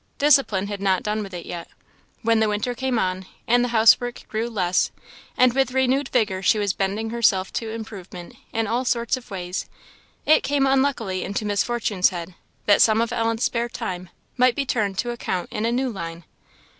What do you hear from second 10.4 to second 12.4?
unluckily came into Miss Fortune's head,